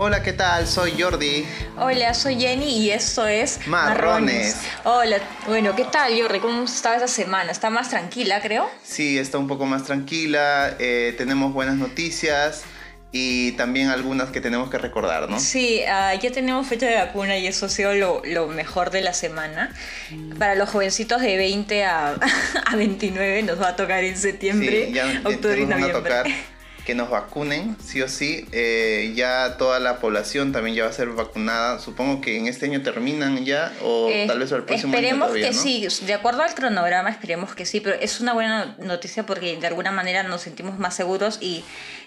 [0.00, 0.68] Hola, ¿qué tal?
[0.68, 1.44] Soy Jordi.
[1.76, 4.56] Hola, soy Jenny y esto es Marrones.
[4.84, 6.38] Hola, bueno, ¿qué tal Jordi?
[6.38, 7.50] ¿Cómo estaba esta semana?
[7.50, 8.70] ¿Está más tranquila, creo?
[8.84, 10.76] Sí, está un poco más tranquila.
[10.78, 12.62] eh, tenemos buenas noticias
[13.10, 15.40] y también algunas que tenemos que recordar, ¿no?
[15.40, 19.00] Sí, ah, ya tenemos fecha de vacuna y eso ha sido lo, lo mejor de
[19.00, 19.74] la semana.
[20.38, 22.10] Para los jovencitos de 20 a,
[22.66, 26.36] a 29 nos va a tocar en septiembre, Sí, ya octubre y noviembre.
[26.88, 28.48] que nos vacunen, sí o sí.
[28.50, 31.80] Eh, ya toda la población también ya va a ser vacunada.
[31.80, 35.32] Supongo que en este año terminan ya o Eh, tal vez el próximo año esperemos
[35.32, 35.52] que ¿no?
[35.52, 39.66] sí, de acuerdo al cronograma esperemos que sí, pero es una buena noticia porque de
[39.66, 41.62] alguna manera nos sentimos más seguros y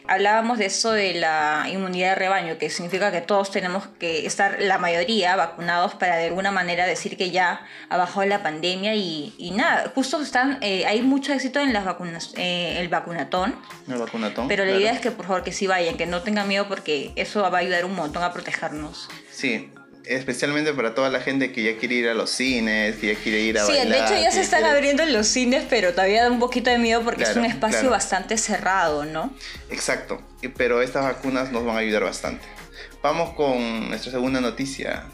[0.08, 4.58] hablábamos de eso de la inmunidad de rebaño, que significa que todos tenemos que estar,
[4.60, 9.36] la mayoría, vacunados para de alguna manera decir que ya ha bajado la pandemia y,
[9.38, 13.56] y nada, justo están, eh, hay mucho éxito en las vacunas, eh, el vacunatón,
[13.88, 14.48] El vacunatón.
[14.48, 14.82] pero la claro.
[14.82, 17.58] idea es que por favor que sí vayan, que no tengan miedo porque eso va
[17.58, 19.08] a ayudar un montón a protegernos.
[19.32, 19.72] Sí,
[20.06, 23.42] especialmente para toda la gente que ya quiere ir a los cines, que ya quiere
[23.42, 23.88] ir a Sí, bailar.
[23.88, 26.70] de hecho ya se están quiere- abriendo en los cines, pero todavía da un poquito
[26.70, 27.92] de miedo porque es un espacio claro.
[27.92, 29.34] bastante cerrado, ¿no?
[29.70, 30.22] Exacto,
[30.58, 32.46] pero estas vacunas nos van a ayudar bastante.
[33.04, 35.06] Vamos con nuestra segunda noticia.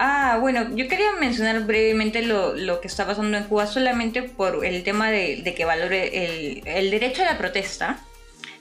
[0.00, 4.64] Ah, bueno, yo quería mencionar brevemente lo, lo que está pasando en Cuba solamente por
[4.64, 7.98] el tema de, de que valore el, el derecho a la protesta.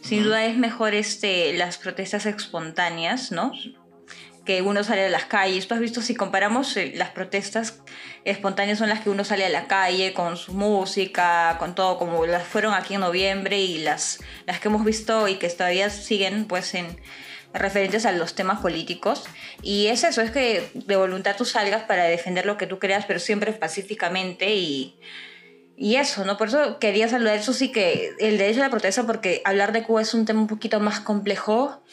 [0.08, 3.52] Sin duda es mejor este, las protestas espontáneas, ¿no?
[4.46, 5.68] Que uno sale a las calles.
[5.68, 7.82] Tú has visto, si comparamos eh, las protestas
[8.24, 12.26] espontáneas son las que uno sale a la calle con su música, con todo, como
[12.26, 16.46] las fueron aquí en noviembre y las, las que hemos visto y que todavía siguen
[16.46, 17.02] pues en
[17.54, 19.26] referentes a los temas políticos.
[19.62, 23.04] Y es eso, es que de voluntad tú salgas para defender lo que tú creas,
[23.06, 24.98] pero siempre pacíficamente y,
[25.78, 26.38] y eso, ¿no?
[26.38, 29.84] Por eso quería saludar eso sí que el derecho a la protesta, porque hablar de
[29.84, 31.84] Cuba es un tema un poquito más complejo,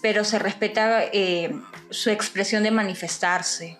[0.00, 1.52] pero se respeta eh,
[1.90, 3.78] su expresión de manifestarse.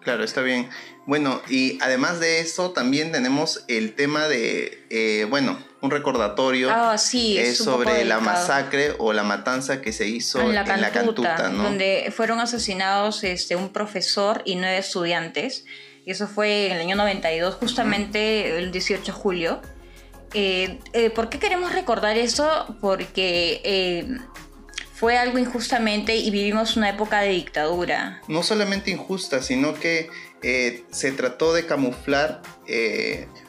[0.00, 0.68] Claro, está bien.
[1.06, 6.98] Bueno, y además de eso, también tenemos el tema de, eh, bueno, un recordatorio Ah,
[6.98, 10.64] sí, eh, es poco sobre la masacre o la matanza que se hizo en la
[10.64, 11.62] Cantuta, Cantuta, ¿no?
[11.62, 15.64] donde fueron asesinados este, un profesor y nueve estudiantes.
[16.08, 19.60] Y eso fue en el año 92, justamente el 18 de julio.
[20.32, 22.74] Eh, eh, ¿Por qué queremos recordar eso?
[22.80, 24.16] Porque eh,
[24.94, 28.22] fue algo injustamente y vivimos una época de dictadura.
[28.26, 30.08] No solamente injusta, sino que
[30.90, 32.40] se trató de camuflar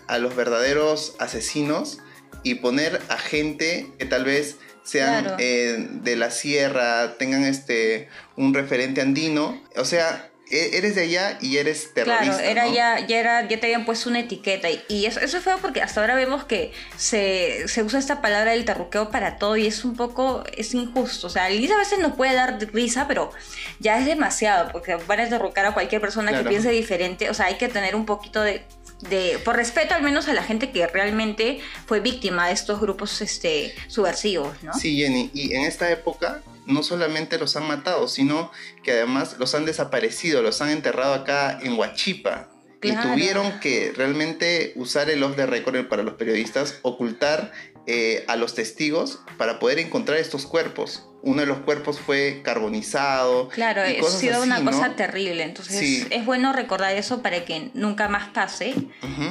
[0.08, 2.00] a los verdaderos asesinos
[2.44, 5.38] y poner a gente que tal vez sean Claro.
[5.38, 9.62] de la sierra, tengan este un referente andino.
[9.78, 12.38] O sea, eres de allá y eres terrorista.
[12.38, 12.74] Claro, era ¿no?
[12.74, 15.58] ya, ya, era, ya te habían puesto una etiqueta y, y eso, eso es feo
[15.62, 19.68] porque hasta ahora vemos que se, se usa esta palabra del terruqueo para todo y
[19.68, 21.28] es un poco, es injusto.
[21.28, 23.32] O sea, inicio a veces nos puede dar risa, pero
[23.80, 26.44] ya es demasiado porque van a derrocar a cualquier persona Claro.
[26.44, 27.30] que piense diferente.
[27.30, 28.64] O sea, hay que tener un poquito de,
[29.10, 33.22] de, por respeto al menos a la gente que realmente fue víctima de estos grupos
[33.22, 34.74] este, subversivos, ¿no?
[34.74, 38.52] Sí, Jenny, y en esta época no solamente los han matado, sino
[38.84, 42.48] que además los han desaparecido, los han enterrado acá en Huachipa.
[42.82, 47.52] Y tuvieron que realmente usar el off the record para los periodistas, ocultar
[47.88, 51.06] eh, a los testigos para poder encontrar estos cuerpos.
[51.22, 53.50] Uno de los cuerpos fue carbonizado.
[53.50, 55.44] Claro, ha cosas sido una cosa terrible.
[55.44, 56.08] Entonces Sí.
[56.10, 58.74] es bueno recordar eso para que nunca más pase.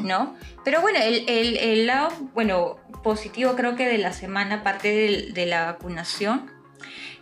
[0.02, 0.36] ¿no?
[0.64, 5.32] Pero bueno, el, el- el lado, bueno, positivo creo que de la semana, aparte del-
[5.32, 6.50] de, la vacunación,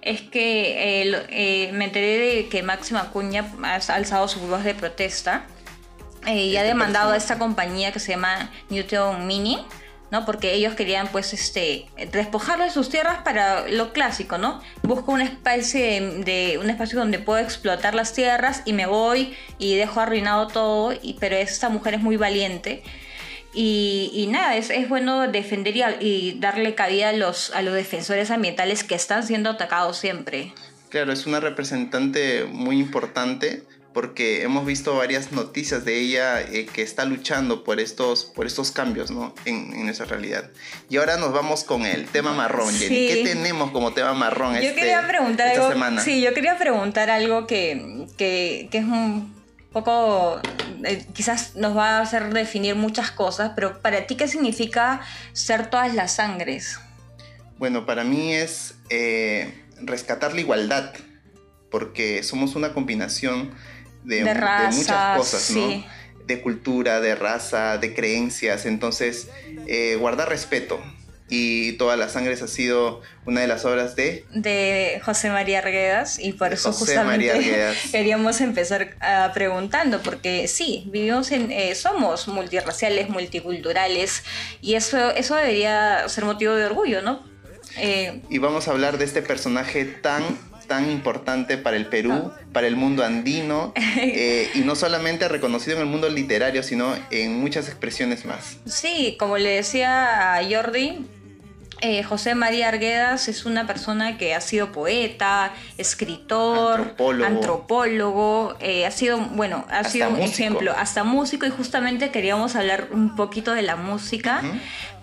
[0.07, 4.75] es que eh, eh, me enteré de que Máxima Acuña ha alzado su voz de
[4.75, 5.47] protesta
[6.27, 9.59] eh, y ha Este demandado a esta compañía que se llama Newton Mini,
[10.13, 10.25] ¿no?
[10.25, 14.61] Porque ellos querían, pues, este, despojarlo de sus tierras para lo clásico, ¿no?
[14.83, 19.37] Busco una especie de, de- un espacio donde puedo explotar las tierras y me voy
[19.59, 22.85] y dejo arruinado todo, y, pero esta mujer es muy valiente.
[23.59, 27.73] Y, y nada, es, es bueno defender y, y darle cabida a los, a los
[27.73, 30.53] defensores ambientales que están siendo atacados siempre.
[30.91, 33.63] Claro, es una representante muy importante
[33.95, 38.71] porque hemos visto varias noticias de ella eh, que está luchando por estos, por estos
[38.73, 39.35] cambios ¿no?
[39.47, 40.51] en, en nuestra realidad.
[40.91, 43.09] Y ahora nos vamos con el tema marrón, Jenny.
[43.09, 45.73] ¿Qué tenemos como tema marrón Yo este- quería preguntar esta algo.
[45.73, 46.03] semana?
[46.03, 49.35] Sí, yo quería preguntar algo que, que, que es un
[49.85, 50.41] poco.
[50.85, 55.01] eh, quizás nos va a hacer definir muchas cosas, pero para ti, ¿qué significa
[55.33, 56.79] ser todas las sangres?
[57.59, 59.53] Bueno, para mí es eh,
[59.83, 60.93] rescatar la igualdad,
[61.71, 63.51] porque somos una combinación
[64.05, 65.85] de, De de razas, muchas cosas, ¿no?
[66.27, 69.29] De cultura, de raza, de creencias, entonces
[69.67, 70.81] eh, guardar respeto.
[71.29, 74.25] Y Todas las Sangres ha sido una de las obras de...
[74.33, 81.33] De José María Arguedas y por eso justamente queríamos empezar uh, preguntando, porque sí, vivimos
[81.33, 84.23] en, eh, somos multirraciales, multiculturales
[84.61, 87.25] y eso, eso debería ser motivo de orgullo, ¿no?
[87.79, 90.23] Eh, y vamos a hablar de este personaje tan
[90.67, 92.41] tan importante para el Perú, ah.
[92.53, 97.39] para el mundo andino, eh, y no solamente reconocido en el mundo literario, sino en
[97.39, 98.59] muchas expresiones más.
[98.67, 101.07] Sí, como le decía a Jordi,
[101.81, 106.95] eh, José María Arguedas es una persona que ha sido poeta, escritor,
[107.25, 112.89] antropólogo, eh, ha sido, bueno, ha sido un ejemplo, hasta músico, y justamente queríamos hablar
[112.93, 114.43] un poquito de la música,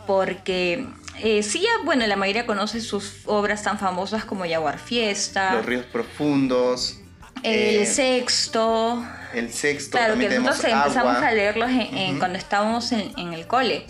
[0.08, 0.88] porque
[1.22, 5.54] eh, sí, bueno, la mayoría conoce sus obras tan famosas como Jaguar Fiesta.
[5.54, 7.00] Los Ríos Profundos.
[7.44, 9.06] El eh, Sexto.
[9.34, 9.98] El Sexto.
[9.98, 11.70] Claro, que nosotros empezamos a leerlos
[12.18, 13.86] cuando estábamos en, el cole.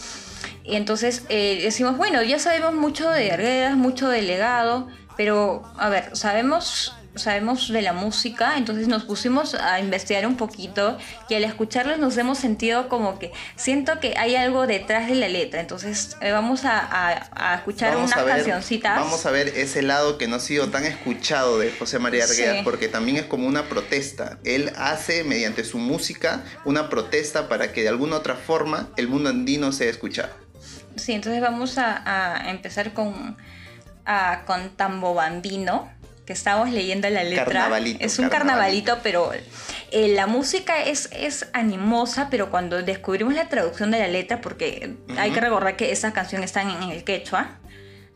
[0.64, 4.88] Y entonces eh, decimos, bueno, ya sabemos mucho de Arguedas, mucho de legado,
[5.18, 10.98] pero a ver, sabemos sabemos de la música, entonces nos pusimos a investigar un poquito
[11.30, 15.28] y al escucharlos nos hemos sentido como que siento que hay algo detrás de la
[15.28, 19.00] letra, entonces eh, vamos a, a, escuchar unas cancioncitas.
[19.00, 22.64] Vamos a ver ese lado que no ha sido tan escuchado de José María Arguedas,
[22.64, 24.40] porque también es como una protesta.
[24.44, 29.30] Él hace mediante su música una protesta para que de alguna otra forma el mundo
[29.30, 30.43] andino sea escuchado.
[30.96, 33.38] Sí, entonces vamos a, empezar con,
[34.46, 35.90] con Tambo Bambino
[36.26, 37.70] que estamos leyendo la letra.
[38.00, 39.32] es un carnavalito, pero
[39.92, 44.96] eh, la música es, es animosa, pero cuando descubrimos la traducción de la letra, porque
[45.18, 47.60] hay que recordar que esa canción está en, el quechua,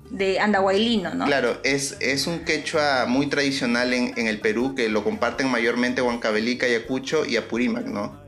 [0.09, 1.25] de Andahuaylino, ¿no?
[1.25, 6.01] Claro, es, es un quechua muy tradicional en, en el Perú, que lo comparten mayormente
[6.01, 8.26] Huancavelica, Ayacucho y Apurímac, ¿no?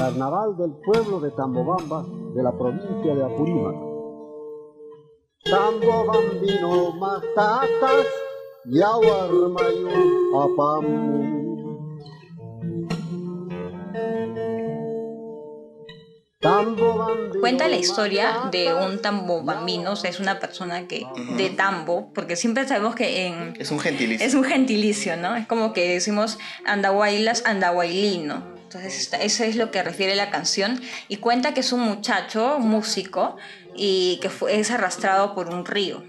[0.00, 3.76] Carnaval del pueblo de Tambobamba, de la provincia de Apurímac
[5.44, 8.06] Tambo bambino matatas
[8.64, 9.90] yawarmayu
[10.40, 11.20] apamu.
[17.40, 21.06] Cuenta la historia de un tambo bambino, o sea, es una persona que
[21.36, 23.54] de tambo, porque siempre sabemos que en...
[23.58, 24.26] Es un gentilicio.
[24.26, 25.36] Es un gentilicio, ¿no?
[25.36, 28.59] Es como que decimos andahuaylas, andahuaylino.
[28.72, 30.80] Entonces, eso es lo que refiere la canción.
[31.08, 33.36] Y cuenta que es un muchacho, músico,
[33.74, 36.04] y que fue, es arrastrado por un río.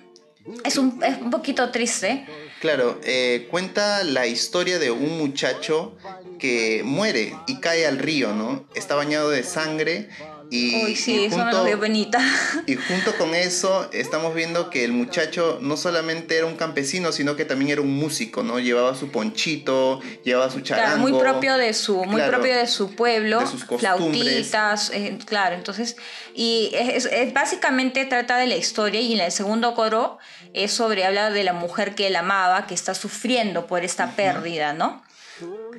[0.63, 2.24] Es un, es un poquito triste.
[2.60, 5.98] Claro, eh, cuenta la historia de un muchacho
[6.38, 8.68] que muere y cae al río, ¿no?
[8.75, 10.10] Está bañado de sangre
[10.53, 11.65] y, sí, eso junto,
[12.68, 17.38] Y junto con eso estamos viendo que el muchacho no solamente era un campesino, sino
[17.38, 18.59] que también era un músico, ¿no?
[18.59, 21.07] Llevaba su ponchito, llevaba su charango.
[21.07, 25.95] muy propio de su, muy propio de su pueblo, de sus flautitas, eh, claro, entonces,
[26.36, 30.18] y es, básicamente trata de la historia y en el segundo coro
[30.53, 34.74] es sobre, habla de la mujer que él amaba, que está sufriendo por esta pérdida,
[34.74, 35.01] ¿no?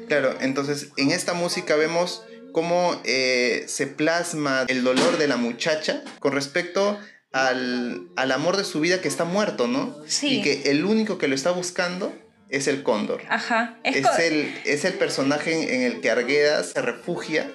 [0.09, 2.23] Claro, entonces en esta música vemos
[2.53, 6.99] cómo eh, se plasma el dolor de la muchacha con respecto
[7.33, 9.97] al, amor de su vida que está muerto, ¿no?
[10.07, 10.39] Sí.
[10.39, 12.15] Y que el único que lo está buscando
[12.49, 13.23] es el cóndor.
[13.29, 13.79] Ajá.
[13.83, 17.51] Es, el, es el personaje en el que Argueda se refugia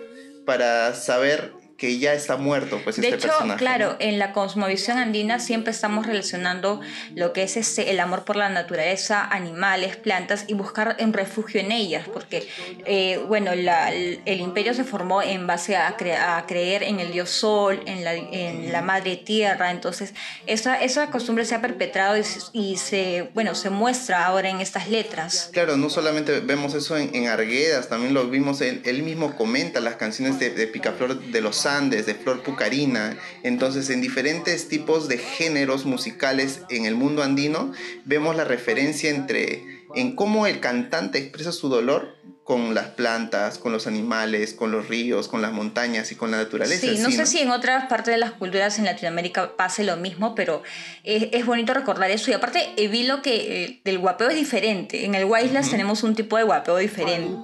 [0.46, 5.40] para saber que ya está muerto, pues de este hecho, claro, en la cosmovisión andina
[5.40, 6.82] siempre estamos relacionando
[7.14, 11.62] lo que es este, el amor por la naturaleza, animales, plantas y buscar un refugio
[11.62, 12.48] en ellas, porque,
[12.86, 17.84] eh, bueno, el, imperio se formó en base a, a, creer en el dios sol,
[17.86, 20.16] en la, en la madre tierra, entonces
[20.48, 22.16] esa, esa costumbre se ha perpetrado
[22.54, 25.52] y, se, bueno, se muestra ahora en estas letras.
[25.54, 29.80] Claro, no solamente vemos eso en, en Arguedas, también lo vimos, él, él mismo comenta
[29.80, 33.18] las canciones de, de Picaflor de los De Flor Pucarina.
[33.44, 37.74] Entonces, en diferentes tipos de géneros musicales en el mundo andino,
[38.06, 42.16] vemos la referencia entre en cómo el cantante expresa su dolor
[42.48, 46.38] con las plantas, con los animales, con los ríos, con las montañas y con la
[46.38, 46.80] naturaleza.
[46.80, 50.34] Sí, no sé si en otras partes de las culturas en Latinoamérica pase lo mismo,
[50.34, 50.64] pero
[51.04, 52.32] es, bonito recordar eso.
[52.32, 55.04] Y aparte, eh, vi lo que eh, del guapeo es diferente.
[55.04, 57.36] En el Waislas tenemos un tipo de guapeo diferente.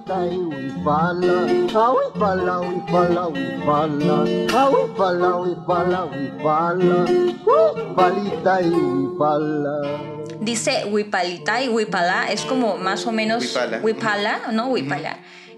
[10.40, 14.68] Dice Huipalita y Huipala, es como más o menos Huipala, ¿no?
[14.68, 14.93] Huipala.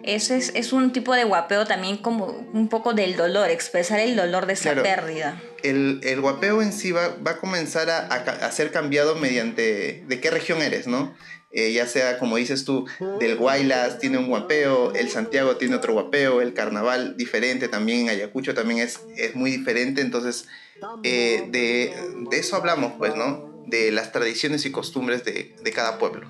[0.03, 4.15] Ese es, es, un tipo de guapeo también como un poco del dolor, expresar el
[4.15, 5.43] dolor de esa pérdida.
[5.65, 10.21] El, el, guapeo en sí va, va a comenzar a, a, ser cambiado mediante de
[10.21, 11.13] qué región eres, ¿no?
[11.51, 12.87] Eh, ya sea, como dices tú,
[13.19, 18.11] del Guaylas tiene un guapeo, el Santiago tiene otro guapeo, el Carnaval diferente también, en
[18.11, 20.47] Ayacucho también es, es muy diferente, entonces
[21.03, 21.95] eh, de,
[22.31, 23.65] de, eso hablamos, pues, ¿no?
[23.67, 26.29] De las tradiciones y costumbres de, de cada pueblo.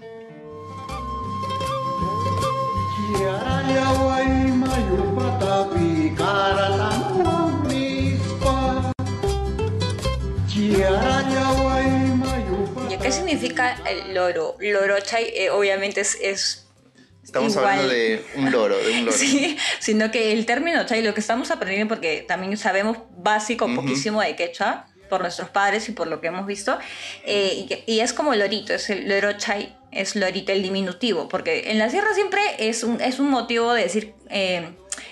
[13.06, 14.56] ¿Qué significa el loro?
[14.58, 16.66] Lorochay eh, obviamente es,
[17.22, 19.16] Estamos hablando de un loro, de un loro.
[19.16, 24.20] Sí, sino que el término chay, lo que estamos aprendiendo, porque también sabemos básico, poquísimo
[24.20, 26.78] de quechua, por nuestros padres y por lo que hemos visto,
[27.24, 31.78] eh, y, es como lorito, es el loro chay, es lorito el diminutivo, porque en
[31.78, 34.14] la sierra siempre es un, es un motivo de decir...
[34.30, 34.70] Eh,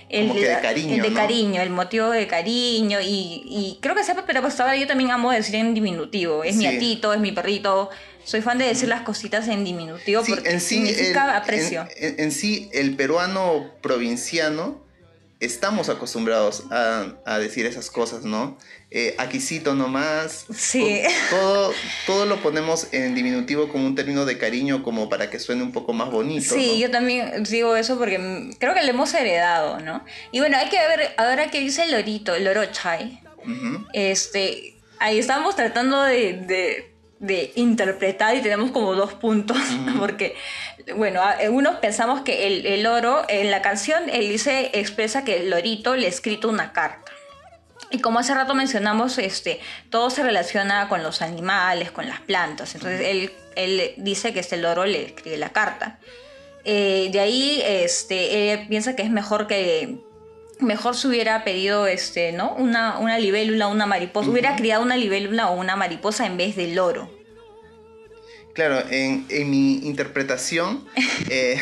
[0.09, 0.95] el, de cariño.
[0.95, 2.99] El de cariño, el motivo de cariño.
[3.03, 6.45] Y, creo que sepa, pero pues ahora yo también amo decir en diminutivo.
[6.45, 7.91] Es mi atito, es mi perrito.
[8.25, 11.87] Soy fan de decir las cositas en diminutivo porque en sí, significa aprecio.
[11.97, 14.84] En, sí, el peruano provinciano
[15.41, 18.57] estamos acostumbrados a, decir esas cosas, ¿no?
[18.91, 20.47] Eh, aquisito nomás.
[20.55, 21.03] Sí.
[21.31, 21.73] Todo,
[22.07, 25.73] todo lo ponemos en diminutivo como un término de cariño, como para que suene un
[25.73, 26.55] poco más bonito.
[26.55, 30.05] Sí, yo también digo eso porque creo que lo hemos heredado, ¿no?
[30.33, 33.21] Y bueno, hay que ver, ahora que dice el lorito, el lorochai,
[33.93, 36.94] este, ahí estamos tratando de, de
[37.57, 39.57] interpretar y tenemos como dos puntos,
[39.99, 40.37] porque,
[40.97, 45.51] bueno, unos pensamos que el, el, oro, en la canción, él dice, expresa que el
[45.51, 47.13] lorito le ha escrito una carta.
[47.91, 52.75] Y como hace rato mencionamos, este, todo se relaciona con los animales, con las plantas.
[52.75, 55.99] Entonces él, él dice que este loro le escribe la carta.
[56.65, 59.99] Eh, de ahí este, él piensa que es mejor que
[60.61, 62.55] mejor se hubiera pedido este, ¿no?
[62.55, 64.31] una, una libélula, una mariposa.
[64.31, 67.11] Hubiera criado una libélula o una mariposa en vez del loro.
[68.55, 70.87] Claro, en, en mi interpretación,
[71.31, 71.59] eh,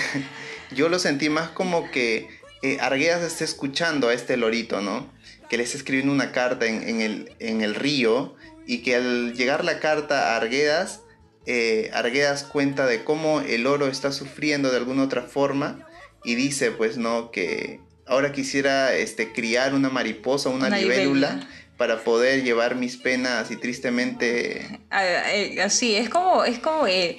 [0.70, 2.28] yo lo sentí más como que
[2.62, 5.10] eh, Arguedas está escuchando a este lorito, ¿no?
[5.48, 9.64] Que le está escribiendo una carta en, el, en el río y que al llegar
[9.64, 11.00] la carta a Arguedas,
[11.46, 15.88] eh, Arguedas cuenta de cómo el oro está sufriendo de alguna otra forma
[16.24, 17.32] y dice, pues, ¿no?
[17.32, 17.80] Que
[18.12, 21.40] ahora quisiera este, criar una mariposa, una, libélula.
[21.76, 24.80] para poder llevar mis penas y tristemente...
[24.92, 27.18] Eh, así, es como, es como eh,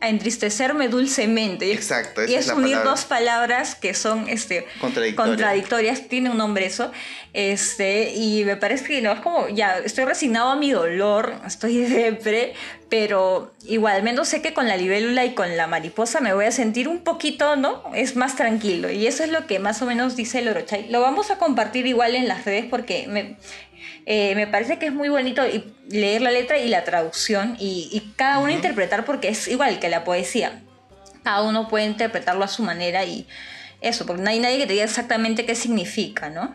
[0.00, 1.72] a entristecerme dulcemente.
[1.72, 2.24] Exacto.
[2.24, 4.66] y es, unir dos palabras que son este,
[5.16, 6.08] contradictorias.
[6.08, 6.92] tiene un nombre eso.
[7.32, 11.76] Este, y me parece que no, es como, ya, estoy resignado a mi dolor, estoy
[11.84, 12.54] depre,
[12.88, 16.88] pero igualmente sé que con la libélula y con la mariposa me voy a sentir
[16.88, 17.82] un poquito, ¿no?
[17.94, 18.90] Es más tranquilo.
[18.90, 20.88] Y eso es lo que más o menos dice el Orochay.
[20.88, 23.36] Lo vamos a compartir igual en las redes porque me,
[24.06, 25.42] eh, me parece que es muy bonito
[25.88, 30.04] leer la letra y la traducción y, cada uno interpretar porque es igual que la
[30.04, 30.62] poesía.
[31.22, 33.26] Cada uno puede interpretarlo a su manera y
[33.80, 36.52] eso, porque no hay nadie que te diga exactamente qué significa, ¿no?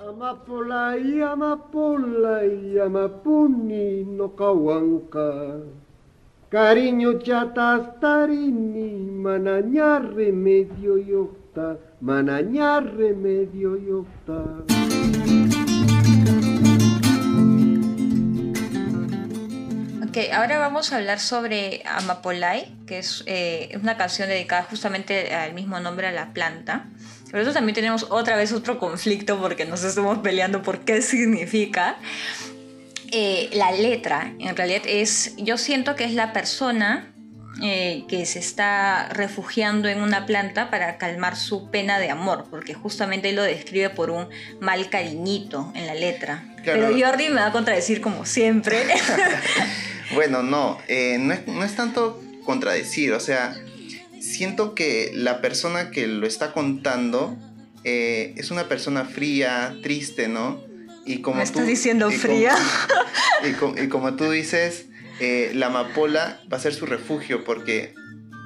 [0.00, 5.58] Amapola y amapola y amapuni no kawanka.
[6.48, 14.64] Cariño chatas tarini, manañar remedio yocta, manañar remedio yocta.
[20.32, 25.80] Ahora vamos a hablar sobre Amapolai, que eh, es, una canción dedicada justamente al mismo
[25.80, 26.86] nombre a la planta.
[27.30, 31.96] Pero eso también tenemos otra vez otro conflicto porque nos estamos peleando por qué significa.
[33.10, 37.12] Eh, la letra, en realidad es, yo siento que es la persona
[37.62, 42.74] eh, que se está refugiando en una planta para calmar su pena de amor, porque
[42.74, 44.28] justamente lo describe por un
[44.60, 46.44] mal cariñito en la letra.
[46.64, 48.84] Pero Jordi me va a contradecir como siempre.
[50.14, 53.54] Bueno, no, eh, no, es, tanto contradecir, o sea,
[54.20, 57.36] siento que la persona que lo está contando
[57.84, 60.62] eh, es una persona fría, triste, ¿no?
[61.04, 62.54] Y como ¿Me estás diciendo fría?
[63.78, 64.86] y, como tú dices,
[65.20, 67.94] eh, la amapola va a ser su refugio porque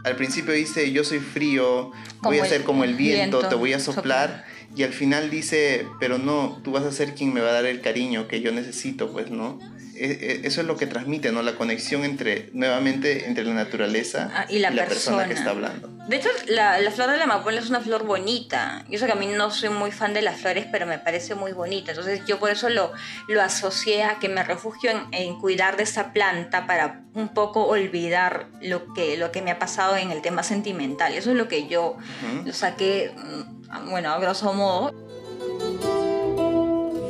[0.04, 1.92] al principio dice yo soy frío,
[2.22, 4.44] voy a ser como el viento, te voy a soplar.
[4.74, 7.66] Y al final dice, pero no, tú vas a ser quien me va a dar
[7.66, 9.58] el cariño que yo necesito, pues, ¿no?
[10.02, 11.42] E, e, eso es lo que transmite, ¿no?
[11.42, 15.28] La conexión entre, nuevamente, entre la naturaleza ah, y, la, persona.
[15.28, 15.88] que está hablando.
[16.08, 18.84] De hecho, la, la flor de la amapola es una flor bonita.
[18.90, 21.36] Yo sé que a mí no soy muy fan de las flores, pero me parece
[21.36, 21.92] muy bonita.
[21.92, 22.90] Entonces yo por eso lo,
[23.28, 27.66] lo asocié a que me refugio en, en cuidar de esta planta para un poco
[27.66, 31.14] olvidar lo que, lo que me ha pasado en el tema sentimental.
[31.14, 31.96] Eso es lo que yo
[32.44, 34.92] lo saqué, mm, bueno, a grosso modo.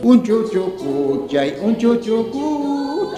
[0.03, 2.31] Un chuchu kuchay, un chuchu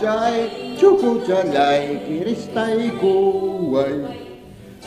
[0.08, 4.04] kuchay, chukuchalay, kiristai kuway.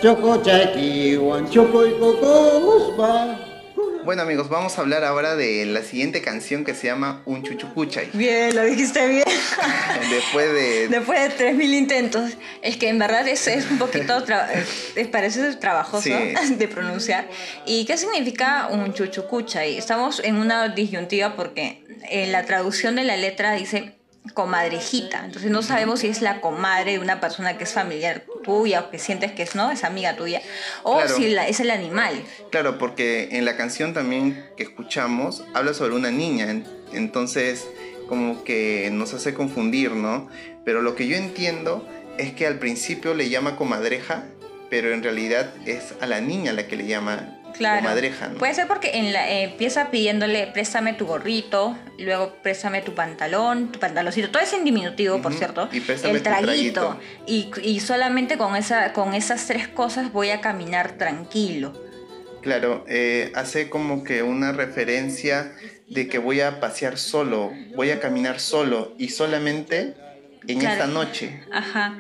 [0.02, 3.40] Chokochay kiwan, chokoy kokospa.
[4.06, 8.10] Bueno amigos, vamos a hablar ahora de la siguiente canción que se llama Un Chuchucuchay.
[8.14, 9.26] Bien, lo dijiste bien.
[10.10, 10.88] Después de...
[10.88, 12.32] Después de 3.000 intentos,
[12.62, 14.48] es que en verdad es, es un poquito, tra-
[14.96, 16.54] eh, parece trabajoso Sí.
[16.58, 17.28] de pronunciar.
[17.66, 19.66] ¿Y qué significa un chuchucucha?
[19.66, 23.97] Y estamos en una disyuntiva porque en la traducción de la letra dice
[24.34, 25.24] comadrejita.
[25.25, 28.89] Entonces no sabemos si es la comadre de una persona que es familiar tuya o
[28.89, 29.72] que sientes que es, ¿no?
[29.72, 30.41] Es amiga tuya.
[30.84, 31.15] O Claro.
[31.15, 32.24] si la- es el animal.
[32.51, 37.67] Claro, porque en la canción también que escuchamos habla sobre una niña, en- entonces
[38.07, 40.29] como que nos hace confundir, ¿no?
[40.63, 41.86] Pero lo que yo entiendo
[42.17, 44.24] es que al principio le llama comadreja,
[44.70, 47.82] pero en realidad es a la niña la que le llama Claro.
[47.82, 48.38] comadreja, ¿no?
[48.38, 53.72] Puede ser porque en la, eh, empieza pidiéndole préstame tu gorrito, luego préstame tu pantalón,
[53.72, 55.68] tu pantaloncito, todo es en diminutivo, por cierto.
[55.72, 57.00] y préstame el traguito.
[57.26, 61.74] Y, y solamente con, esa, con esas tres cosas voy a caminar tranquilo.
[62.42, 65.52] Claro, eh, hace como que una referencia
[65.90, 69.96] de que voy a pasear solo, voy a caminar solo y solamente
[70.48, 70.74] en Claro.
[70.74, 71.42] esta noche.
[71.52, 71.98] Ajá.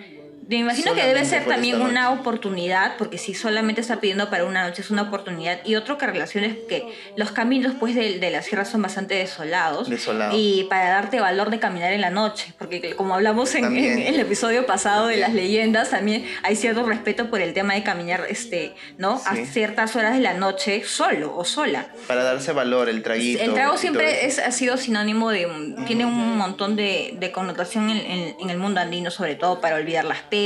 [0.49, 4.65] Me imagino que debe ser también una oportunidad, porque si solamente está pidiendo para una
[4.65, 5.59] noche es una oportunidad.
[5.65, 6.87] Y otro que relaciona es que
[7.17, 9.89] los caminos pues de, de la sierra son bastante desolados.
[9.89, 10.31] Desolado.
[10.37, 13.99] Y para darte valor de caminar en la noche, porque como hablamos en, También.
[13.99, 17.83] en el episodio pasado de las leyendas, también hay cierto respeto por el tema de
[17.83, 19.21] caminar, este, ¿no?
[19.25, 19.45] A Sí.
[19.45, 21.87] ciertas horas de la noche solo o sola.
[22.07, 23.43] Para darse valor, el traguito.
[23.43, 25.45] El trago siempre es, ha sido sinónimo de...
[25.45, 29.59] un- Tiene un montón de, de connotación en, en- en el mundo andino, sobre todo
[29.59, 30.36] para olvidar las penas,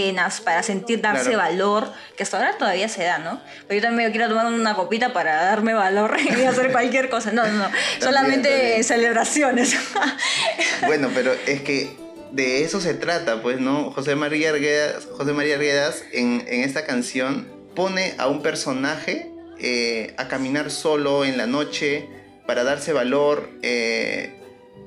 [0.43, 1.37] para sentir, darse Claro.
[1.39, 3.41] valor, que hasta ahora todavía se da, ¿no?
[3.67, 7.31] Pero yo también quiero tomar una copita para darme valor y hacer cualquier cosa.
[7.31, 7.69] No, no, no.
[7.99, 8.83] Solamente también.
[8.83, 9.75] celebraciones.
[10.87, 11.95] Bueno, pero es que
[12.31, 13.91] de eso se trata, pues, ¿no?
[13.91, 20.13] José María Arguedas, José María Arguedas en, en esta canción pone a un personaje eh,
[20.17, 22.07] a caminar solo en la noche
[22.47, 24.31] para darse valor, eh,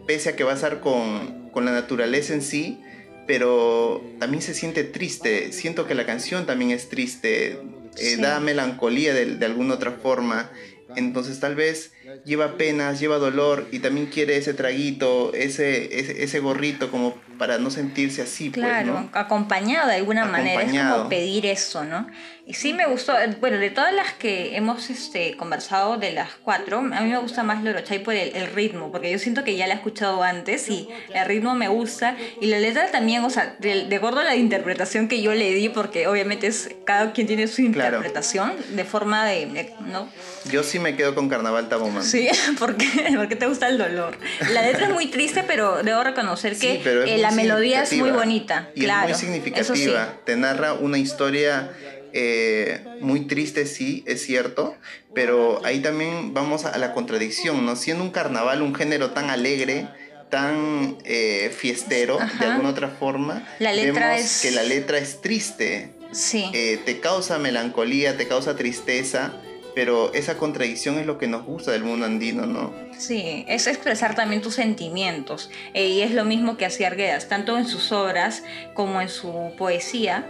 [0.06, 2.80] pese a que va a estar con, con la naturaleza en sí,
[3.26, 5.52] pero también se siente triste.
[5.52, 7.58] Siento que la canción también es triste, eh,
[7.96, 8.20] Sí.
[8.20, 10.50] da melancolía de, de alguna otra forma.
[10.96, 11.92] Entonces tal vez
[12.24, 17.58] lleva penas, lleva dolor y también quiere ese traguito, ese, ese, ese gorrito como para
[17.58, 18.50] no sentirse así.
[18.50, 19.10] pues, Claro, ¿no?
[19.12, 20.96] acompañado de alguna manera, es Acompañado.
[20.98, 22.06] como pedir eso, ¿no?
[22.46, 26.28] Y sí me gustó, eh, bueno, de todas las que hemos este, conversado, de las
[26.42, 29.56] cuatro, a mí me gusta más Lorochay por el, el ritmo, porque yo siento que
[29.56, 33.30] ya la he escuchado antes y el ritmo me gusta, y la letra también, o
[33.30, 37.12] sea, de, de acuerdo a la interpretación que yo le di, porque obviamente es cada
[37.12, 37.96] quien tiene su Claro.
[37.96, 40.08] interpretación, de forma de, ¿no?
[40.50, 41.70] Yo sí me quedo con Carnaval
[42.02, 42.28] Sí,
[42.58, 44.16] porque, porque te gusta el dolor.
[44.52, 48.08] La letra es muy triste, pero debo reconocer que Sí, eh, la melodía es muy
[48.10, 48.24] significativa.
[48.24, 48.70] bonita.
[48.74, 49.82] Y claro, es muy eso sí.
[49.82, 50.20] significativa.
[50.24, 51.70] Te narra una historia
[52.12, 54.76] eh, muy triste, sí, es cierto.
[55.12, 57.76] Pero ahí también vamos a la contradicción, ¿no?
[57.76, 59.86] Siendo un carnaval un género tan alegre,
[60.30, 62.52] tan eh, fiestero, de Ajá.
[62.52, 65.90] alguna otra forma, La letra vemos es- que la letra es triste.
[66.12, 66.50] Sí.
[66.52, 69.32] Eh, te causa melancolía, te causa tristeza.
[69.74, 72.72] Pero esa contradicción es lo que nos gusta del mundo andino, ¿no?
[72.96, 75.50] Sí, es expresar también tus sentimientos.
[75.72, 79.52] eh, y es lo mismo que hacía Arguedas, tanto en sus obras como en su
[79.58, 80.26] poesía,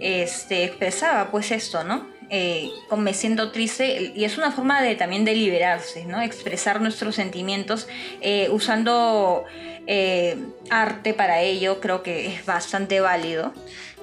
[0.00, 2.12] este, expresaba pues esto, ¿no?
[2.34, 6.22] Eh, me siento triste y es una forma de también de liberarse, ¿no?
[6.22, 7.88] Expresar nuestros sentimientos
[8.22, 9.44] eh, usando
[9.86, 10.38] eh,
[10.70, 13.52] arte para ello, creo que es bastante válido.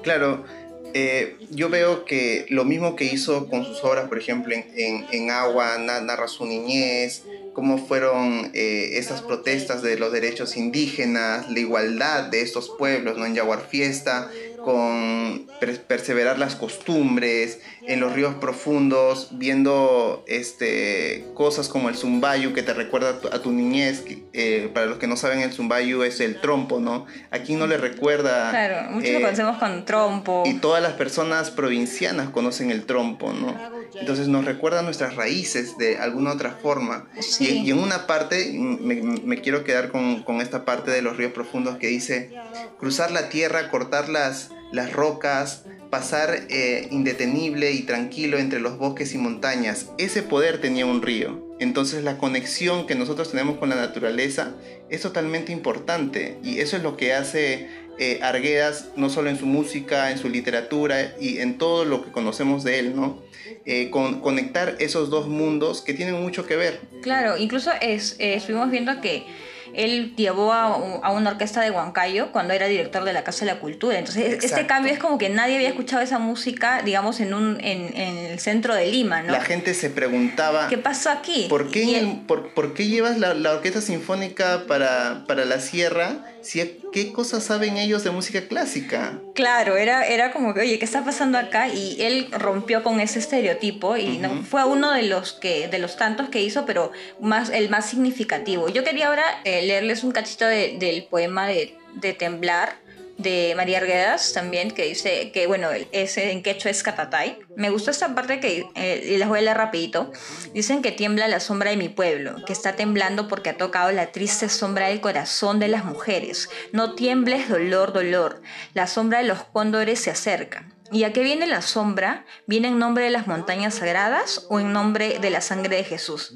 [0.04, 0.46] Claro,
[0.94, 5.78] eh, yo veo que lo mismo que hizo con sus obras, por ejemplo, en, Agua,
[5.78, 12.26] na- narra su niñez, cómo fueron eh, esas protestas de los derechos indígenas, la igualdad
[12.26, 13.26] de estos pueblos, ¿no?
[13.26, 14.32] En Yaguar Fiesta,
[14.64, 22.54] con per- perseverar las costumbres, en los ríos profundos, viendo este, cosas como el zumbayu
[22.54, 24.04] que te recuerda a tu, a tu niñez.
[24.34, 27.06] eh, para los que no saben, el zumbayu es el trompo, ¿no?
[27.32, 28.50] ¿A quién no le recuerda?
[28.52, 30.44] Claro, muchos eh, lo conocemos con trompo.
[30.46, 33.56] y todas las personas provincianas conocen el trompo, ¿no?
[33.96, 37.10] Entonces nos recuerda nuestras raíces de alguna otra forma.
[37.20, 37.62] Sí.
[37.64, 41.18] Y, y en una parte, me, me quiero quedar con, con esta parte de los
[41.18, 42.32] ríos profundos que dice,
[42.80, 49.14] cruzar la tierra, cortar las, las rocas, pasar eh, indetenible y tranquilo entre los bosques
[49.14, 49.88] y montañas.
[49.98, 51.48] Ese poder tenía un río.
[51.60, 54.54] Entonces la conexión que nosotros tenemos con la naturaleza
[54.90, 57.68] es totalmente importante y eso es lo que hace
[58.00, 62.12] eh, Arguedas no solo en su música, en su literatura y en todo lo que
[62.12, 63.22] conocemos de él, ¿no?
[63.66, 66.80] Eh, con, conectar esos dos mundos que tienen mucho que ver.
[67.02, 69.26] Claro, incluso es, eh, estuvimos viendo que
[69.74, 73.54] él llevó a, a, una orquesta de Huancayo cuando era director de la Casa de
[73.54, 73.98] la Cultura.
[73.98, 74.56] Entonces, este Exacto.
[74.56, 78.18] este cambio es como que nadie había escuchado esa música, digamos, en, un, en, en,
[78.18, 79.32] el centro de Lima, ¿no?
[79.34, 80.68] La gente se preguntaba...
[80.68, 81.48] ¿Qué pasó aquí?
[81.50, 86.26] ¿Por qué, el, por, por, qué llevas la, la, orquesta sinfónica para, para la sierra?
[86.42, 89.20] Si, ¿Qué cosas saben ellos de música clásica?
[89.36, 91.68] Claro, era, era como que, oye, ¿qué está pasando acá?
[91.70, 94.20] Y él rompió con ese estereotipo y uh -huh.
[94.20, 97.90] no fue uno de los, que, de los tantos que hizo, pero más, el más
[97.90, 98.70] significativo.
[98.70, 102.78] Yo quería ahora eh, leerles un cachito de, del poema de, de, Temblar
[103.20, 107.38] de María Arguedas también, que dice que, bueno, ese en quechua es catatay.
[107.58, 110.12] Me gustó esta parte que eh, les voy a leer rapidito.
[110.54, 114.14] Dicen que tiembla la sombra de mi pueblo, que está temblando porque ha tocado la
[114.14, 116.50] triste sombra del corazón de las mujeres.
[116.72, 118.42] No tiembles, dolor, dolor.
[118.74, 120.66] La sombra de los cóndores se acerca.
[120.92, 122.26] ¿Y a qué viene la sombra?
[122.48, 126.34] ¿Viene en nombre de las montañas sagradas o en nombre de la sangre de Jesús?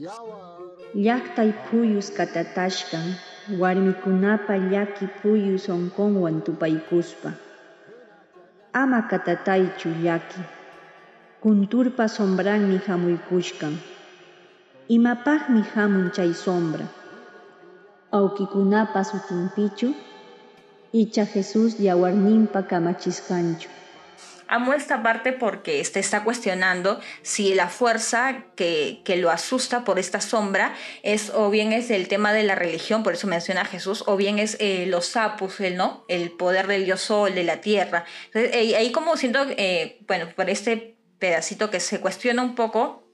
[0.93, 3.17] Llaqtay puyus katatashkan,
[3.60, 7.34] warmikunapa llaki puyus onkonwan tupaykuspa.
[8.73, 10.41] Ama katataychu llaki,
[11.41, 13.73] kunturpa sombranmi hamuykushkan.
[14.95, 16.86] Imapaqmi hamun chay sombra.
[18.13, 19.89] Awkikunapa sutinpichu,
[20.93, 23.69] icha Jesús yawarninpa kamachiskanchu.
[24.47, 29.99] Amo esta parte porque te está cuestionando si la fuerza que, que, lo asusta por
[29.99, 33.65] esta sombra es o bien es el tema de la religión, por eso menciona a
[33.65, 36.06] Jesús, o bien es eh, los sapos, el, ¿no?
[36.08, 38.06] el poder del dios sol, de la tierra.
[38.34, 43.08] Entonces, ahí como siento, eh, bueno, por este pedacito que se cuestiona un poco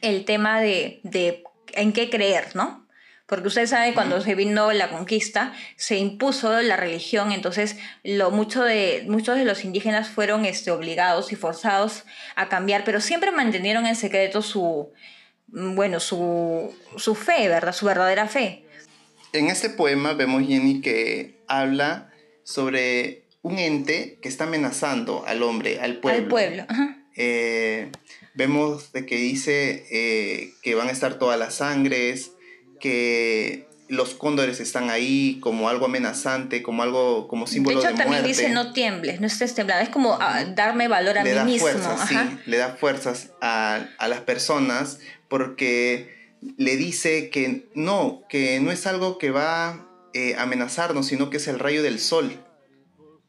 [0.00, 2.87] el tema de, de en qué creer, ¿no?
[3.28, 8.64] Porque ustedes saben cuando se vino la conquista se impuso la religión entonces lo mucho
[8.64, 12.04] de muchos de los indígenas fueron este obligados y forzados
[12.36, 14.92] a cambiar pero siempre mantenieron en secreto su
[15.46, 18.64] bueno su, su fe verdad su verdadera fe.
[19.34, 22.10] En este poema vemos Jenny que habla
[22.44, 26.22] sobre un ente que está amenazando al hombre al pueblo.
[26.22, 26.66] al pueblo
[27.14, 27.90] eh,
[28.34, 32.32] vemos de que dice eh, que van a estar todas las sangres
[32.78, 38.02] que los cóndores están ahí como algo amenazante, como algo como símbolo de, hecho, de
[38.02, 41.36] también dice no tiembles, no estés temblando, es como uh, darme valor a le mí
[41.36, 41.68] da mismo.
[41.68, 42.28] Fuerzas, Ajá.
[42.30, 48.70] Sí, le da fuerzas a, a, las personas porque le dice que no, que no
[48.70, 52.32] es algo que va a eh, amenazarnos, sino que es el rayo del sol.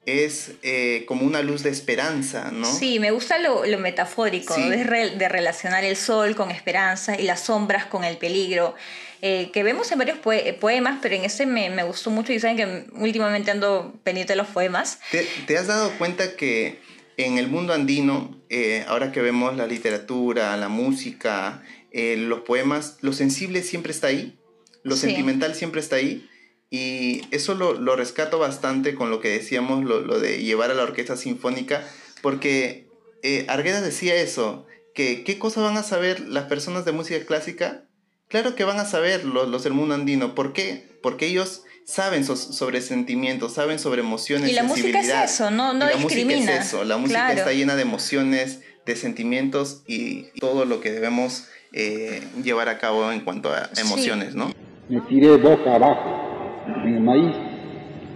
[0.05, 2.65] Es eh, como una luz de esperanza, ¿no?
[2.65, 4.67] Sí, me gusta lo, lo metafórico, sí.
[4.67, 8.75] de, re, de relacionar el sol con esperanza y las sombras con el peligro
[9.21, 12.39] eh, que vemos en varios poe poemas, pero en este me, me, gustó mucho y
[12.39, 14.99] saben que últimamente ando pendiente de los poemas.
[15.11, 16.79] ¿Te, te has dado cuenta que
[17.19, 22.97] en el mundo andino, eh, ahora que vemos la literatura, la música, eh, los poemas,
[23.01, 24.39] lo sensible siempre está ahí,
[24.83, 25.07] lo sí.
[25.07, 26.25] sentimental siempre está ahí?
[26.69, 30.75] Y eso lo, lo, rescato bastante con lo que decíamos, lo, lo, de llevar a
[30.75, 31.85] la orquesta sinfónica,
[32.21, 32.87] porque
[33.21, 37.88] eh, Arguedas decía eso, que qué cosa van a saber las personas de música clásica
[38.29, 40.35] Claro que van a saber los, los del mundo andino.
[40.35, 40.87] ¿Por qué?
[41.01, 44.51] Porque ellos saben so, sobre sentimientos, saben sobre emociones.
[44.51, 46.35] Y la música es eso, no, no y la discrimina.
[46.35, 46.83] música es eso.
[46.83, 47.39] La música claro.
[47.39, 53.11] está llena de emociones, de sentimientos y todo lo que debemos eh, llevar a cabo
[53.11, 54.37] en cuanto a emociones, sí.
[54.37, 54.51] ¿no?
[54.89, 57.35] Me tiré boca abajo en el maíz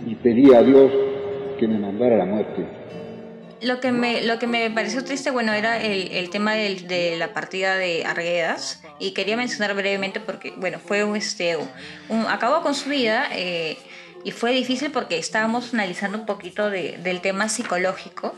[0.06, 0.91] y pedí a Dios
[1.60, 2.83] que me mandara la muerte.
[3.63, 7.15] Lo que me, lo que me pareció triste, bueno, era el, el tema del, de
[7.17, 8.82] la partida de Arguedas.
[8.99, 13.78] Y quería mencionar brevemente porque, bueno, fue un, este, un, acabó con su vida eh,
[14.24, 18.34] y fue difícil porque estábamos analizando un poquito de, del tema psicológico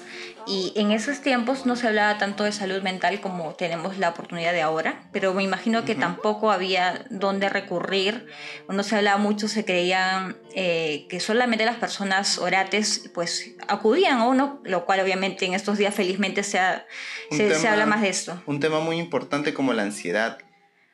[0.47, 4.53] y en esos tiempos no se hablaba tanto de salud mental como tenemos la oportunidad
[4.53, 5.99] de ahora, pero me imagino que uh -huh.
[5.99, 8.27] tampoco había dónde recurrir,
[8.67, 14.27] no se hablaba mucho, se creían eh, que solamente las personas orates pues acudían a
[14.27, 16.85] uno, lo cual obviamente en estos días felizmente se, ha,
[17.31, 18.41] se, tema, se habla más de esto.
[18.45, 20.37] Un tema muy importante como la ansiedad,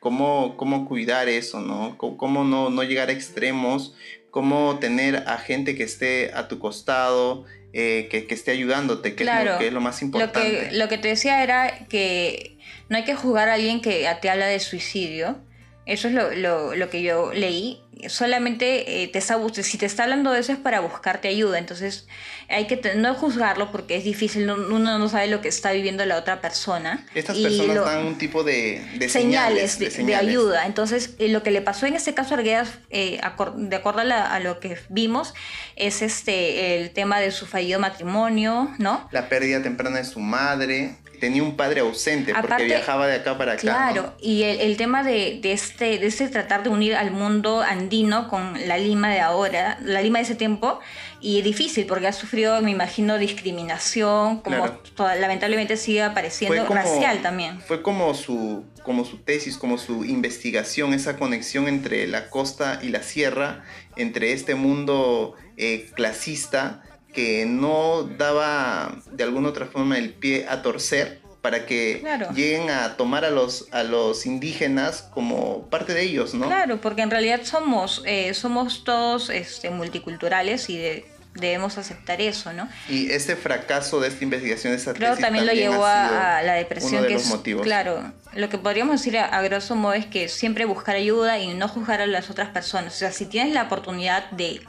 [0.00, 1.96] cómo, cómo cuidar eso, ¿no?
[1.98, 3.94] Cómo no, no llegar a extremos,
[4.32, 9.24] cómo tener a gente que esté a tu costado, eh, que, que, esté ayudándote, que,
[9.24, 10.52] claro, es lo, que, es lo, más importante.
[10.52, 12.56] Lo que, lo que te decía era que
[12.88, 15.36] no hay que juzgar a alguien que te habla de suicidio,
[15.84, 17.82] Eso es lo, lo, lo que yo leí.
[18.08, 21.58] Solamente eh, te está, si te está hablando de eso es para buscarte ayuda.
[21.58, 22.06] Entonces
[22.48, 24.46] hay que no juzgarlo porque es difícil.
[24.46, 27.06] no- uno no sabe lo que está viviendo la otra persona.
[27.14, 30.28] Estas Y personas lo- dan un tipo de, de señales, señales, de, de señales.
[30.30, 30.66] ayuda.
[30.66, 33.20] Entonces, eh, lo que le pasó en este caso a Arguedas, eh,
[33.56, 35.34] de acuerdo a, la- a lo que vimos,
[35.76, 39.08] es este el tema de su fallido matrimonio, ¿no?
[39.12, 40.96] La pérdida temprana de su madre.
[41.22, 43.60] Tenía un padre ausente porque viajaba de acá para acá.
[43.60, 44.12] Claro, ¿no?
[44.20, 48.26] y el, el tema de, de este, de este tratar de unir al mundo andino
[48.28, 50.80] con la Lima de ahora, la Lima de ese tiempo,
[51.20, 54.82] y es difícil porque ha sufrido, me imagino, discriminación, como Claro.
[54.96, 57.60] toda- lamentablemente sigue apareciendo, racial también.
[57.60, 62.88] Fue como su, como su tesis, como su investigación, esa conexión entre la costa y
[62.88, 63.62] la sierra,
[63.94, 70.62] entre este mundo eh, clasista que no daba de alguna otra forma el pie a
[70.62, 72.28] torcer para que Claro.
[72.34, 76.46] lleguen a tomar a los, a los indígenas como parte de ellos, ¿no?
[76.46, 82.52] Claro, porque en realidad somos, eh, somos todos este, multiculturales y de- debemos aceptar eso,
[82.52, 82.68] ¿no?
[82.90, 86.52] Y este fracaso de esta investigación, esa Creo tesis también lo llevó a, a la
[86.54, 87.62] depresión, uno de que los es, motivos.
[87.62, 91.54] claro, lo que podríamos decir a, a grosso modo es que siempre buscar ayuda y
[91.54, 92.94] no juzgar a las otras personas.
[92.94, 94.60] O sea, si tienes la oportunidad de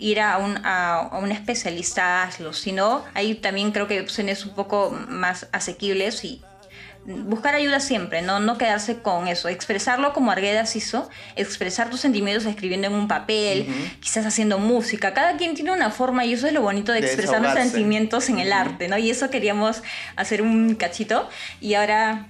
[0.00, 2.52] ir a un, a, a un especialista, hazlo.
[2.52, 6.42] Si no, ahí también creo que opciones un poco más asequibles y
[7.06, 12.44] buscar ayuda siempre, no, no quedarse con eso, expresarlo como Arguedas hizo, expresar tus sentimientos
[12.44, 13.66] escribiendo en un papel,
[14.00, 17.06] quizás haciendo música, cada quien tiene una forma y eso es lo bonito de De
[17.06, 18.98] expresar los sentimientos en el arte, ¿no?
[18.98, 19.82] Y eso queríamos
[20.16, 21.28] hacer un cachito
[21.60, 22.28] y ahora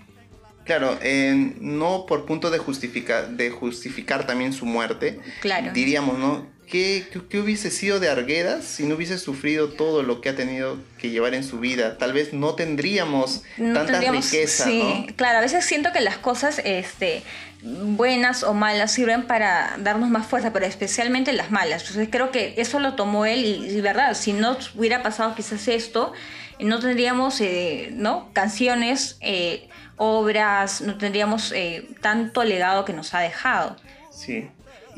[0.65, 5.73] Claro, eh, no por punto de justificar, de justificar también su muerte, Claro.
[5.73, 6.47] diríamos, ¿no?
[6.71, 10.37] ¿Qué, qué, qué hubiese sido de Arguedas si no hubiese sufrido todo lo que ha
[10.37, 11.99] tenido que llevar en su vida?
[11.99, 14.79] Tal vez no tendríamos no tanta tendríamos- riqueza, sí,
[15.09, 15.17] ¿no?
[15.17, 17.23] claro, a veces siento que las cosas este,
[17.63, 21.83] buenas o malas sirven para darnos más fuerza, pero especialmente las malas.
[21.83, 25.67] Entonces creo que eso lo tomó él y, y verdad, si no hubiera pasado quizás
[25.69, 26.13] esto,
[26.61, 28.31] no tendríamos eh, ¿no?
[28.33, 33.77] canciones, eh, obras, no tendríamos eh, tanto legado que nos ha dejado.
[34.11, 34.49] Sí.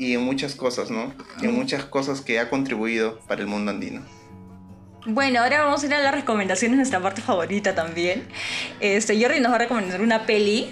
[0.03, 1.13] Y en muchas cosas, ¿no?
[1.41, 4.01] En muchas cosas que ha contribuido para el mundo andino.
[5.05, 8.23] Bueno, ahora vamos a ir a las recomendaciones, nuestra parte favorita también.
[8.81, 10.69] Este, Jordi nos va a recomendar una peli.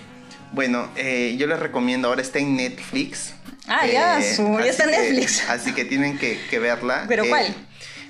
[0.52, 3.34] Bueno, eh, yo les recomiendo, ahora está en Netflix.
[3.68, 5.50] Ah, ya, Eh, su- ya está en que- Netflix.
[5.50, 7.06] así que tienen que, que verla.
[7.08, 7.56] ¿Pero Eh, cuál?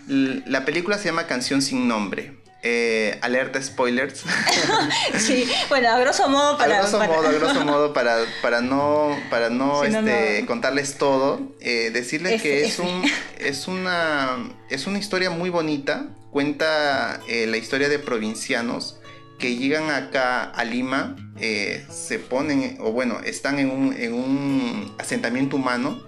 [0.07, 2.33] La película se llama Canción sin nombre.
[2.63, 4.23] Eh, alerta spoilers.
[5.17, 6.77] Sí, bueno, a grosso modo para...
[6.77, 10.47] a grosso para- modo, a grosso modo, para, para no, para no, este, no.
[10.47, 12.81] contarles todo, eh, decirles F, que es, F.
[12.83, 13.03] un,
[13.39, 14.37] es, una,
[14.69, 16.07] es una historia muy bonita.
[16.29, 18.97] Cuenta eh, la historia de provincianos
[19.37, 24.95] que llegan acá a Lima, eh, se ponen, o bueno, están en un, en un
[24.99, 25.99] asentamiento humano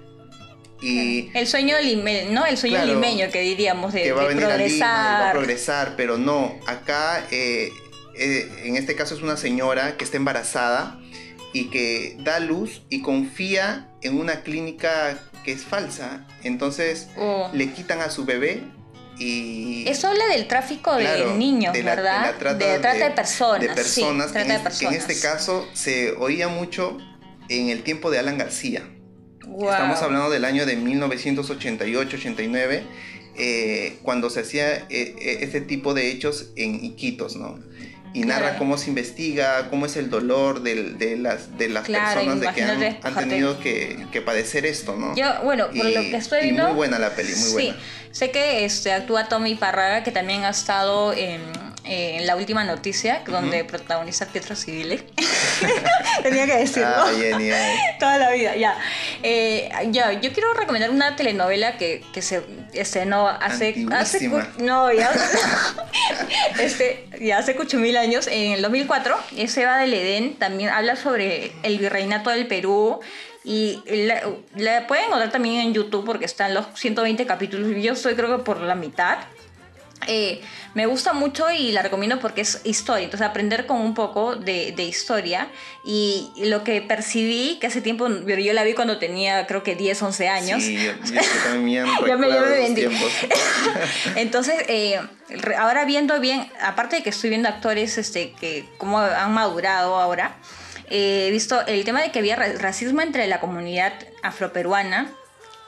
[0.84, 2.46] y El sueño limeño, ¿no?
[2.46, 4.86] El sueño Claro, limeño que diríamos de, que va a venir a Lima y va
[5.30, 5.34] a progresar.
[5.34, 7.72] progresar, pero no, acá eh,
[8.16, 11.00] eh, en este caso es una señora que está embarazada
[11.54, 17.50] y que da luz y confía en una clínica que es falsa, entonces Oh.
[17.54, 18.64] le quitan a su bebé
[19.20, 19.86] y...
[19.88, 22.22] Eso habla del tráfico Claro, de niños, de la- ¿verdad?
[22.22, 23.60] de la trata de trata de, de- personas.
[23.62, 25.10] de personas, sí, que, en trata de es- que en personas.
[25.18, 26.98] este caso se oía mucho
[27.50, 28.84] en el tiempo de Alan García.
[29.44, 32.82] Estamos hablando del año de 1988-89,
[33.36, 37.60] eh, cuando se hacía eh, eh, este tipo de hechos en Iquitos, ¿no?
[38.16, 38.60] Y narra Claro.
[38.60, 42.62] cómo se investiga, cómo es el dolor de, las, de las Claro, personas de que
[43.02, 45.16] han, tenido que, que padecer esto, ¿no?
[45.16, 46.66] Yo, bueno, por Y- lo que estoy viendo.
[46.68, 47.76] muy buena la peli, muy sí, buena.
[48.12, 51.42] sé que este, actúa Tommy Parraga, que también ha estado en,
[51.86, 55.04] en la última noticia, donde protagoniza Pietro Civile.
[56.24, 56.88] Tenía que decirlo.
[56.90, 57.10] Ah.
[58.00, 58.78] Toda la vida, ya.
[59.22, 62.44] Eh, ya, yo quiero recomendar una telenovela que, que se
[62.74, 65.12] estrenó hace, hace no, ya,
[66.60, 70.96] este, ya hace cucho mil años, en el 2004, es Eva del Edén, también habla
[70.96, 73.00] sobre el virreinato del Perú
[73.44, 74.22] y la,
[74.56, 78.44] la pueden encontrar también en YouTube porque están los 120 capítulos, yo estoy creo que
[78.44, 79.18] por la mitad.
[80.08, 80.42] Eh,
[80.74, 84.72] me gusta mucho y la recomiendo porque es historia, entonces aprender con un poco de,
[84.72, 85.48] de historia.
[85.84, 89.76] Y lo que percibí, que hace tiempo, pero yo la vi cuando tenía creo que
[89.76, 92.88] 10, 11 años, Sí, yo, yo también Ya me- vendí.
[94.16, 95.00] entonces eh,
[95.58, 100.36] ahora viendo bien, aparte de que estoy viendo actores este, que cómo han madurado ahora,
[100.90, 105.12] eh, he visto el tema de que había ra- racismo entre la comunidad afroperuana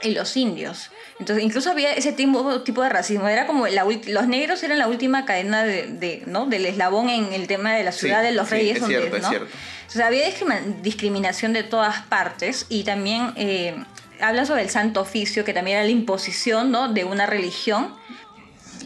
[0.01, 0.89] y los indios.
[1.19, 3.27] Entonces, incluso había ese tipo, tipo de racismo.
[3.27, 6.45] Era como la los negros eran la última cadena de, de, ¿no?
[6.45, 8.77] del eslabón en el tema de la Sí, ciudad de los sí, reyes.
[8.81, 9.47] es cierto, es cierto.
[9.87, 13.75] Sea, había discrimi- discriminación de todas partes y también eh,
[14.19, 16.91] habla sobre el santo oficio, que también era la imposición ¿no?
[16.91, 17.95] de una religión.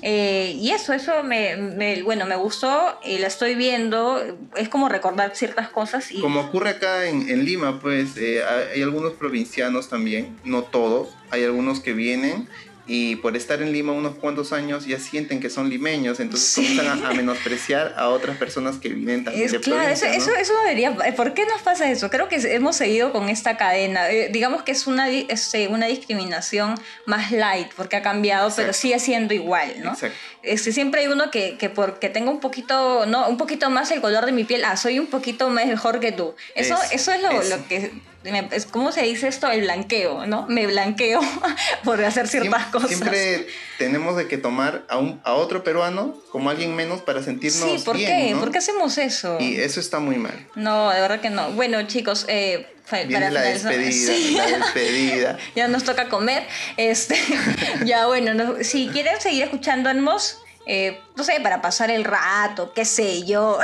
[0.01, 4.21] Eh, y eso, eso me, me- bueno, me gustó y la estoy viendo.
[4.55, 8.41] Es como recordar ciertas cosas y Como ocurre acá en, en Lima, pues eh,
[8.73, 12.47] hay algunos provincianos también, no todos, hay algunos que vienen
[12.91, 16.65] y por estar en Lima unos cuantos años ya sienten que son limeños, entonces Sí.
[16.75, 20.11] comienzan a, a menospreciar a otras personas que vienen también Es de claro, eso, ¿no?
[20.11, 20.97] eso, eso debería.
[21.05, 22.09] eh, ¿Por qué nos pasa eso?
[22.09, 24.09] Creo que hemos seguido con esta cadena.
[24.09, 26.75] Eh, digamos que es una, di- este, una discriminación
[27.05, 29.91] más light, porque ha cambiado, pero sigue siendo igual, ¿no?
[29.93, 30.17] Exacto.
[30.41, 34.01] Este, siempre hay uno que, que porque tenga un poquito, no, un poquito más el
[34.01, 36.33] color de mi piel, ah, soy un poquito mejor que tú.
[36.55, 37.57] Eso, Eso, eso es lo, eso.
[37.57, 37.91] lo que.
[38.23, 39.49] Es, ¿Cómo se dice esto?
[39.49, 40.45] El blanqueo, ¿no?
[40.47, 41.21] Me blanqueo
[41.83, 42.89] por hacer ciertas cosas.
[42.89, 47.61] Siempre tenemos de que tomar a, un, a otro peruano como alguien menos para sentirnos
[47.79, 48.33] Sí, ¿por bien, qué?
[48.33, 48.39] ¿no?
[48.39, 49.37] ¿Por qué hacemos eso?
[49.39, 50.47] Y eso está muy mal.
[50.55, 51.51] No, de verdad que no.
[51.51, 52.67] Bueno, chicos, eh,
[53.07, 54.35] Viene la despedida, Sí.
[54.35, 55.37] la despedida.
[55.55, 56.45] ya nos toca comer.
[56.75, 57.15] Este,
[57.85, 62.85] ya bueno, no- si quieren seguir escuchándonos, eh, no sé, para pasar el rato, qué
[62.85, 63.59] sé yo,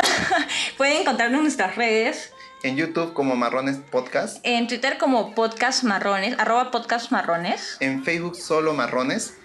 [0.77, 2.31] pueden encontrarnos en nuestras redes.
[2.65, 7.78] En YouTube como Marrones Podcast, En Twitter como podcast marrones, arroba podcast marrones.
[7.80, 9.36] en Facebook solo Marrones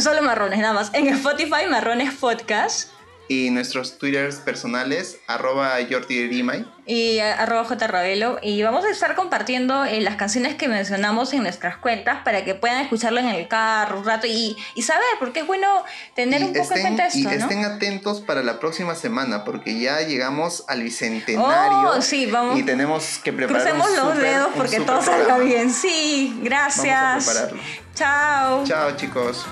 [0.00, 0.90] Solo marrones, nada más.
[0.94, 2.95] En Spotify, marrones podcast.
[3.28, 6.64] Y nuestros Twitters personales arroba Jordi Rimay.
[6.86, 11.76] y arroba jravelo y vamos a estar compartiendo eh, las canciones que mencionamos en nuestras
[11.78, 15.46] cuentas para que puedan escucharlo en el carro un rato y, y saber porque es
[15.46, 15.66] bueno
[16.14, 17.30] tener Y un poco en cuenta esto, y ¿no?
[17.30, 22.58] estén atentos para la próxima semana porque ya llegamos al bicentenario Oh, sí, vamos.
[22.58, 25.72] y tenemos que preparar Crucemos un los dedos porque todo salga bien.
[25.72, 27.00] Sí, gracias.
[27.00, 27.62] Vamos a prepararlo.
[27.94, 28.64] Chao.
[28.64, 29.46] Chao chicos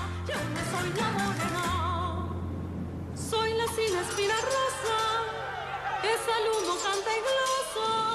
[3.75, 4.97] sin espina rosa,
[6.03, 8.14] es alumno canta y glosa.